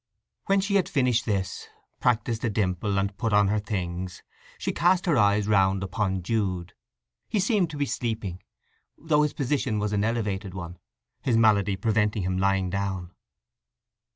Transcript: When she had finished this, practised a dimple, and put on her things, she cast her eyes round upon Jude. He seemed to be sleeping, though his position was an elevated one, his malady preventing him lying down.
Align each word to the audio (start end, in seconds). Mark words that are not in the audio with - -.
When 0.47 0.61
she 0.61 0.77
had 0.77 0.89
finished 0.89 1.27
this, 1.27 1.67
practised 1.99 2.43
a 2.43 2.49
dimple, 2.49 2.97
and 2.97 3.15
put 3.19 3.33
on 3.33 3.49
her 3.49 3.59
things, 3.59 4.23
she 4.57 4.71
cast 4.71 5.05
her 5.05 5.15
eyes 5.15 5.47
round 5.47 5.83
upon 5.83 6.23
Jude. 6.23 6.73
He 7.29 7.39
seemed 7.39 7.69
to 7.69 7.77
be 7.77 7.85
sleeping, 7.85 8.41
though 8.97 9.21
his 9.21 9.33
position 9.33 9.77
was 9.77 9.93
an 9.93 10.03
elevated 10.03 10.55
one, 10.55 10.79
his 11.21 11.37
malady 11.37 11.75
preventing 11.75 12.23
him 12.23 12.39
lying 12.39 12.71
down. 12.71 13.11